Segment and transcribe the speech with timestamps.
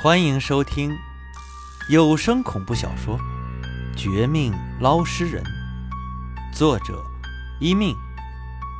[0.00, 0.96] 欢迎收听
[1.88, 3.18] 有声恐怖小说
[3.96, 5.42] 《绝命捞尸人》，
[6.56, 7.04] 作者
[7.58, 7.96] 一命，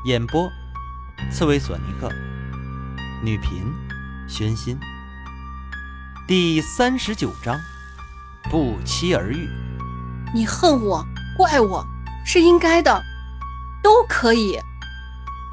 [0.04, 0.48] 演播
[1.28, 2.08] 刺猬索尼克，
[3.20, 3.64] 女频
[4.28, 4.78] 宣心。
[6.28, 7.58] 第三十九章，
[8.48, 9.50] 不期而遇。
[10.32, 11.04] 你恨我、
[11.36, 11.84] 怪我
[12.24, 13.02] 是应该的，
[13.82, 14.56] 都可以，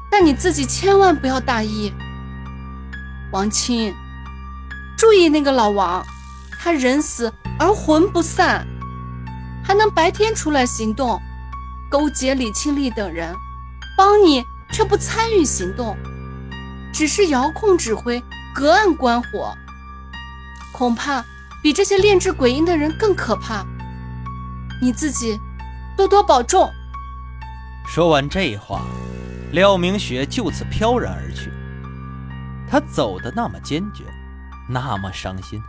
[0.08, 1.92] 但你自己千万不要大意。
[3.32, 3.92] 王青，
[4.96, 6.04] 注意那个老王，
[6.58, 8.66] 他人死而魂不散，
[9.62, 11.20] 还能白天出来行动，
[11.90, 13.34] 勾结李庆利等人，
[13.96, 15.96] 帮你却不参与行动，
[16.92, 18.22] 只是遥控指挥、
[18.54, 19.54] 隔岸观火，
[20.72, 21.22] 恐怕
[21.62, 23.64] 比这些炼制鬼婴的人更可怕。
[24.80, 25.38] 你自己
[25.96, 26.70] 多多保重。
[27.86, 28.82] 说完这话，
[29.52, 31.52] 廖明雪就此飘然而去。
[32.68, 34.04] 他走的那么坚决，
[34.68, 35.62] 那么伤心，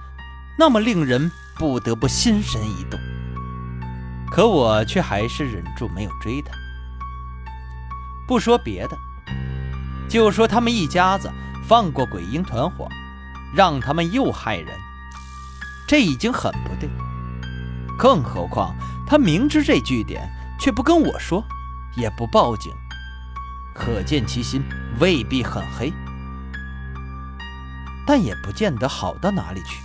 [0.58, 3.00] 那么令人不得不心神一动。
[4.30, 6.52] 可我却还是忍住没有追他。
[8.28, 8.98] 不说别的，
[10.10, 11.32] 就说他们一家子
[11.68, 12.90] 放过鬼婴团伙，
[13.56, 14.78] 让他们又害人，
[15.88, 16.90] 这已经很不对。
[17.98, 18.76] 更何况
[19.08, 21.44] 他明知这据点，却不跟我说，
[21.96, 22.74] 也不报警，
[23.74, 24.62] 可见其心
[25.00, 25.94] 未必很黑，
[28.08, 29.84] 但也不见得好到哪里去。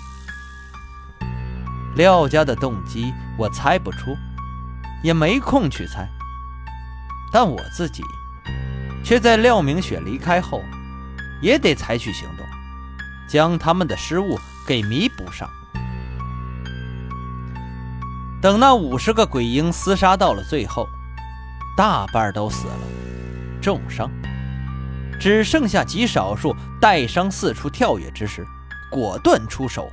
[1.96, 4.16] 廖家的动机我猜不出，
[5.02, 6.08] 也没空去猜，
[7.32, 8.02] 但我自己
[9.04, 10.62] 却在廖明雪离开后，
[11.42, 12.46] 也得采取行动，
[13.28, 15.50] 将他们的失误给弥补上。
[18.40, 20.88] 等那五十个鬼婴厮杀到了最后，
[21.76, 22.74] 大半都死了，
[23.60, 24.10] 重伤，
[25.22, 28.44] 只剩下极少数带伤四处跳跃之时，
[28.90, 29.88] 果断出手，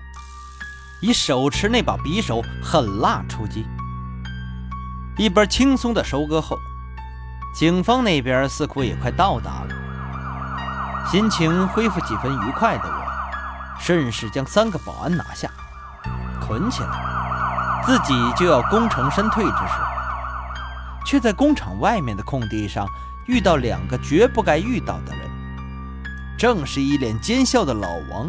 [1.04, 3.64] 以手持那把匕首狠辣出击。
[5.20, 6.58] 一波轻松的收割后，
[7.54, 15.48] 警方那边似乎也快到达了，心情恢复几分愉快的我，顺势将三个保安拿下，
[16.42, 17.84] 捆起来。
[17.86, 19.74] 自己就要功成身退之时，
[21.06, 22.88] 却在工厂外面的空地上
[23.30, 25.30] 遇到两个绝不该遇到的人，
[26.36, 28.28] 正是一脸奸笑的老王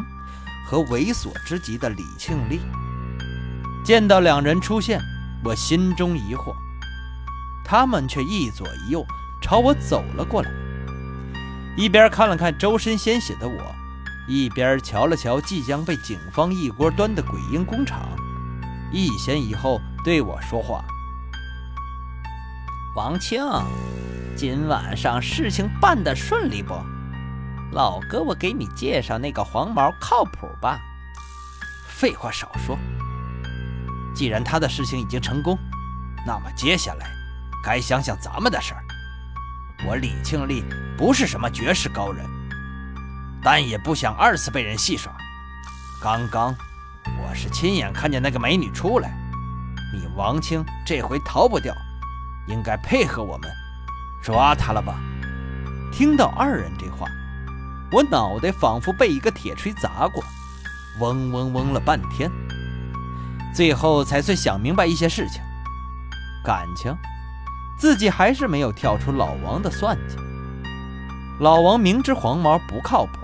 [0.66, 2.60] 和猥琐之极的李庆利。
[3.82, 5.00] 见到两人出现，
[5.42, 6.54] 我心中疑惑，
[7.64, 9.02] 他们却一左一右
[9.40, 10.50] 朝我走了过来，
[11.78, 13.74] 一边看了看周身鲜血的我，
[14.28, 18.06] 一边瞧了瞧即将被警方一锅端的鬼婴工厂。
[18.92, 20.84] 一前一后对我说话
[22.94, 23.42] ：“王庆，
[24.40, 26.72] 今晚上事情办得顺利不？
[27.72, 30.80] 老哥，我给你介绍那个黄毛靠谱吧？
[31.86, 32.78] 废话少说，
[34.14, 35.58] 既然他的事情已经成功，
[36.26, 37.06] 那么接下来
[37.62, 38.82] 该想想咱们的事儿。
[39.86, 40.64] 我李庆利
[40.96, 42.24] 不是什么绝世高人，
[43.42, 45.12] 但也不想二次被人戏耍。
[46.00, 46.56] 刚刚……”
[47.22, 49.12] 我是亲眼看见那个美女出来，
[49.92, 51.74] 你王青这回逃不掉，
[52.48, 53.50] 应该配合我们
[54.22, 55.00] 抓他了吧？
[55.92, 57.06] 听到二人这话，
[57.90, 60.22] 我脑袋仿佛被一个铁锤砸过，
[61.00, 62.30] 嗡嗡嗡了半天，
[63.54, 65.42] 最后才算想明白一些事情。
[66.44, 66.96] 感情
[67.78, 70.16] 自己还是没有跳出老王的算计。
[71.40, 73.18] 老王明知黄毛不靠谱，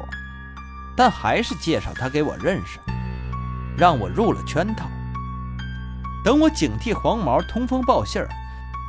[0.96, 2.78] 但还是介绍他给我认识。
[3.76, 4.88] 让我入了圈套。
[6.24, 8.28] 等我警惕黄毛通风报信儿，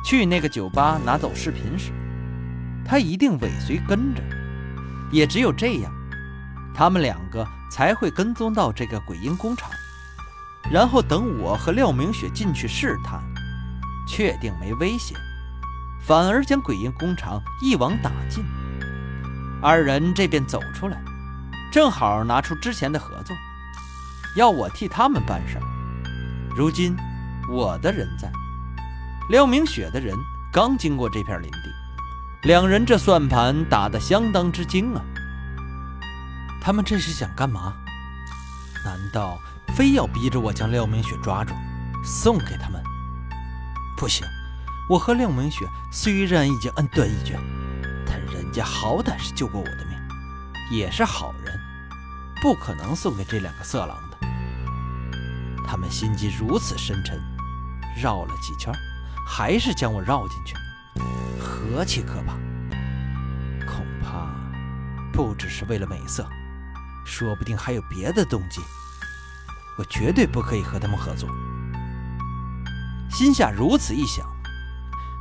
[0.04, 1.92] 去那个酒吧拿走视频时，
[2.84, 4.22] 他一定尾随跟着。
[5.10, 5.92] 也只有这样，
[6.74, 9.70] 他们两个才会跟踪到这个鬼婴工厂，
[10.70, 13.22] 然后等我和廖明雪进去试探，
[14.06, 15.16] 确定没危险，
[16.00, 18.44] 反而将鬼婴工厂一网打尽。
[19.62, 21.02] 二人这边走出来，
[21.72, 23.34] 正好拿出之前的合作。
[24.36, 25.58] 要我替他们办事。
[26.54, 26.94] 如今
[27.50, 28.30] 我的人在，
[29.28, 30.16] 廖明雪的人
[30.50, 31.70] 刚经过这片林地，
[32.44, 35.04] 两人这算盘打得相当之精啊！
[36.62, 37.74] 他们这是想干嘛？
[38.86, 39.38] 难道
[39.74, 41.52] 非要逼着我将廖明雪抓住，
[42.02, 42.82] 送给他们？
[43.98, 44.26] 不行，
[44.88, 47.38] 我和廖明雪虽然已经恩断义绝，
[48.06, 49.98] 但人家好歹是救过我的命，
[50.70, 51.54] 也是好人，
[52.40, 54.16] 不可能送给这两个色狼的。
[55.66, 57.20] 他们心机如此深沉，
[57.94, 58.72] 绕了几圈，
[59.30, 60.54] 还是将我绕进去，
[61.38, 62.32] 何其可怕！
[63.66, 64.26] 恐怕
[65.12, 66.26] 不只是为了美色，
[67.04, 68.62] 说不定还有别的动机。
[69.76, 71.28] 我绝对不可以和他们合作。
[73.10, 74.26] 心下如此一想，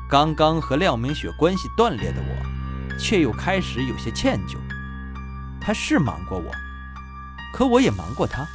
[0.09, 4.57] 刚刚和廖明雪关系断裂的我，却又开始有些歉疚。
[5.59, 6.51] 他是瞒过我，
[7.53, 8.47] 可我也瞒过他，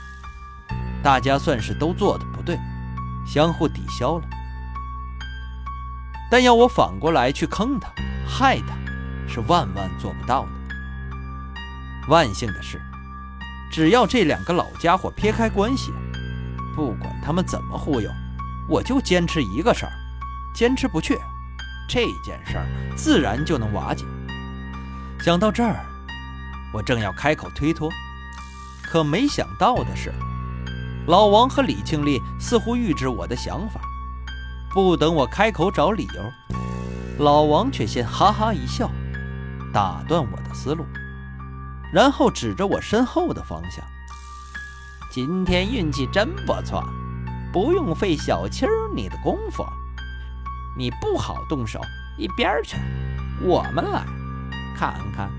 [1.03, 2.59] 大家算是都做的不对，
[3.27, 4.25] 相互抵消了。
[6.33, 7.93] 但要我反过来去坑他、
[8.27, 8.75] 害他，
[9.29, 10.49] 是万万做不到的。
[12.09, 12.81] 万幸的是，
[13.71, 15.93] 只要这两个老家伙撇开关系，
[16.75, 18.11] 不管他们怎么忽悠，
[18.67, 19.93] 我就坚持一个事儿，
[20.55, 21.19] 坚持不去，
[21.87, 24.07] 这件事儿自然就能瓦解。
[25.21, 25.85] 想到这儿。
[26.73, 27.91] 我正要开口推脱，
[28.83, 30.11] 可没想到的是，
[31.07, 33.83] 老王和李庆利似乎预知我的想法，
[34.73, 36.33] 不等我开口找理由，
[37.23, 38.91] 老王却先哈哈一笑，
[39.71, 40.87] 打断我的思路，
[41.93, 43.85] 然后指着我身后的方向
[45.13, 46.83] ：“今天运气真不错，
[47.53, 49.63] 不用费小青儿你的功夫，
[50.75, 51.79] 你不好动手，
[52.17, 52.79] 一边去，
[53.43, 54.07] 我们来
[54.75, 55.31] 看看。”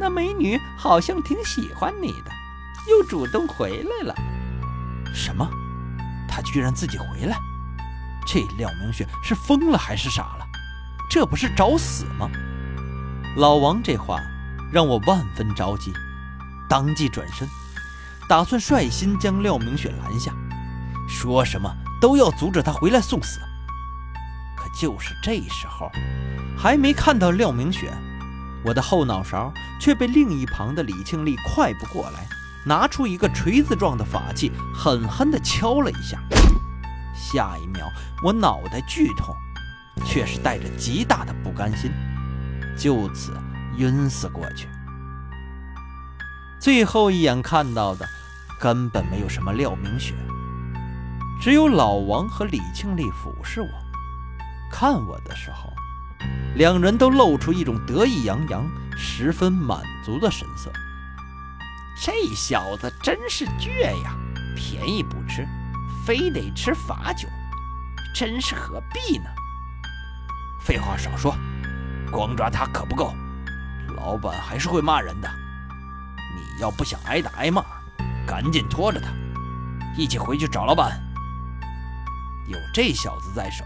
[0.00, 2.30] 那美女好像挺喜欢你的，
[2.88, 4.14] 又主动回来了。
[5.14, 5.48] 什么？
[6.26, 7.36] 她居然自己回来？
[8.32, 10.46] 这廖明雪是疯了还是傻了？
[11.10, 12.30] 这不是找死吗？
[13.36, 14.20] 老王这话
[14.72, 15.92] 让我万分着急，
[16.68, 17.48] 当即转身，
[18.28, 20.30] 打算率先将廖明雪拦下，
[21.08, 21.68] 说什么
[22.00, 23.40] 都要阻止她回来送死。
[24.56, 25.90] 可就是这时候，
[26.56, 27.92] 还没看到廖明雪。
[28.64, 32.28] 我的后脑勺却被另一旁的李庆利快步过来，
[32.64, 36.22] 拿出一个锤子状的法器，狠狠地敲了一下。
[37.20, 37.86] 下一秒，
[38.24, 39.36] 我脑袋剧痛，
[40.06, 41.92] 却是带着极大的不甘心，
[42.76, 43.36] 就此
[43.76, 44.66] 晕死过去。
[46.58, 48.08] 最后一眼看到的，
[48.58, 50.14] 根本没有什么廖明雪，
[51.40, 53.68] 只有老王和李庆利俯视我，
[54.72, 55.70] 看我的时候。
[56.56, 60.70] 两人都露出一种得意洋洋、十分满足的神色。
[62.02, 64.14] 这小子真是倔呀，
[64.56, 65.46] 便宜不吃，
[66.04, 67.28] 非得吃罚酒，
[68.14, 69.24] 真是何必呢？
[70.60, 71.34] 废话少说，
[72.10, 73.14] 光抓他可不够，
[73.96, 75.30] 老板还是会骂人的。
[76.34, 77.64] 你要不想挨打挨骂，
[78.26, 79.08] 赶紧拖着他，
[79.96, 81.00] 一起回去找老板。
[82.46, 83.64] 有这小子在手。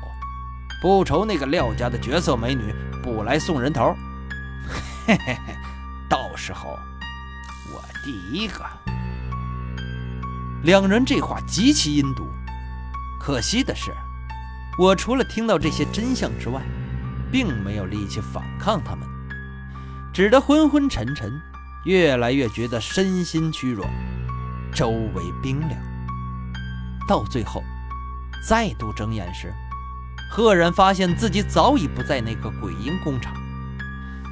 [0.82, 3.96] 不愁那个廖家的绝色美女不来送人头，
[5.06, 5.56] 嘿嘿嘿，
[6.10, 6.78] 到时候
[7.72, 8.62] 我第一个。
[10.64, 12.26] 两人这话极其阴毒，
[13.20, 13.94] 可惜的是，
[14.78, 16.62] 我除了听到这些真相之外，
[17.30, 19.06] 并没有力气反抗他们，
[20.10, 21.30] 只得昏昏沉沉，
[21.84, 23.86] 越来越觉得身心虚弱，
[24.74, 25.78] 周围冰凉。
[27.06, 27.62] 到最后，
[28.48, 29.52] 再度睁眼时。
[30.30, 33.34] 赫然发现自己早已不在那个鬼婴工厂，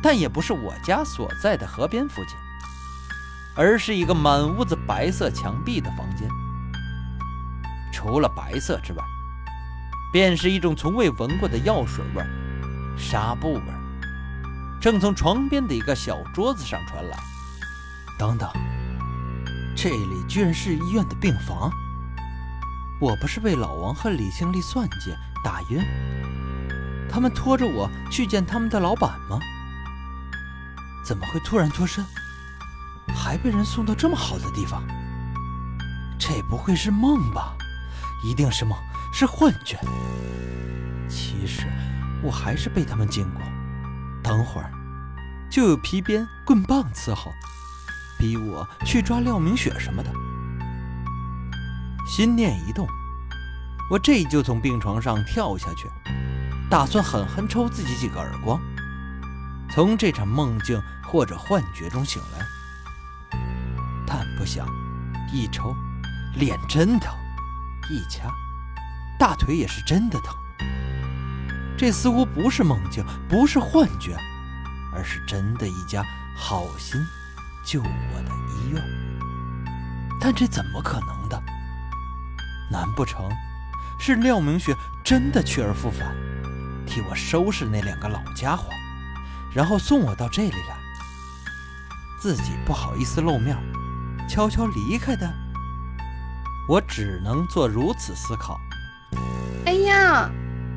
[0.03, 2.35] 但也不是我家所在的河边附近，
[3.55, 6.29] 而是一个满屋子白色墙壁的房间。
[7.93, 9.05] 除了白色之外，
[10.13, 12.25] 便是一种从未闻过的药水味、
[12.97, 13.63] 纱布味，
[14.81, 17.17] 正从床边的一个小桌子上传来。
[18.19, 18.49] 等等，
[19.77, 21.71] 这里居然是医院的病房！
[23.01, 25.15] 我不是被老王和李庆利算计？
[25.45, 25.83] 打晕，
[27.11, 29.41] 他们拖着我去见他们的老板吗？
[31.05, 32.05] 怎么会突然脱身，
[33.09, 34.83] 还被人送到这么好的地方？
[36.19, 37.57] 这不会是梦吧？
[38.25, 38.79] 一定是梦，
[39.13, 39.79] 是幻觉。
[41.09, 41.67] 其实
[42.23, 43.43] 我还是被他们经过，
[44.23, 44.73] 等会儿
[45.51, 47.33] 就有皮鞭、棍棒伺候，
[48.19, 50.11] 逼我去抓廖明雪什么的。
[52.07, 52.87] 心念一动。
[53.91, 55.87] 我这就从病床上跳下去，
[56.71, 58.59] 打算狠狠抽自己几个耳光，
[59.71, 62.47] 从这场梦境或者幻觉中醒来。
[64.43, 64.67] 但不想，
[65.33, 65.73] 一抽，
[66.35, 67.13] 脸真疼；
[67.89, 68.29] 一掐，
[69.17, 70.35] 大腿也是真的疼。
[71.79, 74.17] 这似乎不是梦境，不是幻觉，
[74.93, 76.05] 而是真的一家
[76.37, 77.01] 好心
[77.65, 78.83] 救我的医院。
[80.21, 81.41] 但这怎么可能的？
[82.69, 83.31] 难不成？
[84.01, 86.13] 是廖明雪真的去而复返，
[86.85, 88.71] 替我收拾那两个老家伙，
[89.55, 90.77] 然后送我到这里来，
[92.19, 93.57] 自己不好意思露面，
[94.33, 95.31] 悄悄离开的。
[96.67, 98.59] 我只能做如此思考。
[99.67, 100.31] 哎呀，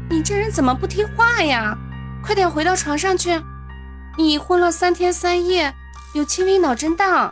[0.10, 1.78] 你这人怎么不听话呀？
[2.22, 3.42] 快点回到床上去！
[4.18, 5.74] 你昏了三天三夜，
[6.16, 7.32] 有轻微脑震荡，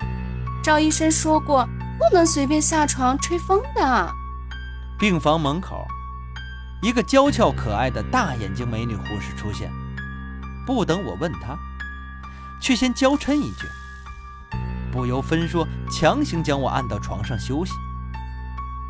[0.64, 1.68] 赵医生说过，
[2.00, 4.10] 不能随便下床吹风的。
[4.98, 5.86] 病房门口，
[6.82, 9.70] 一个娇俏可爱的大眼睛美女护士出现，
[10.66, 11.60] 不等我问她，
[12.62, 13.68] 却先娇嗔一句，
[14.94, 17.74] 不由分说，强行将我按到床上休息。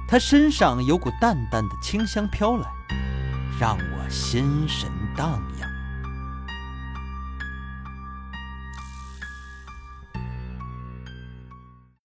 [0.05, 2.67] 他身上有股淡淡的清香飘来，
[3.57, 5.73] 让我心神荡漾。